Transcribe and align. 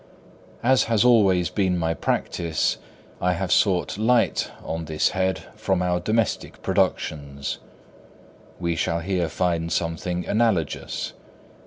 As 0.63 0.85
has 0.85 1.05
always 1.05 1.51
been 1.51 1.77
my 1.77 1.93
practice, 1.93 2.77
I 3.21 3.33
have 3.33 3.51
sought 3.51 3.99
light 3.99 4.49
on 4.63 4.85
this 4.85 5.09
head 5.09 5.43
from 5.55 5.83
our 5.83 5.99
domestic 5.99 6.63
productions. 6.63 7.59
We 8.59 8.75
shall 8.75 9.01
here 9.01 9.29
find 9.29 9.71
something 9.71 10.25
analogous. 10.25 11.13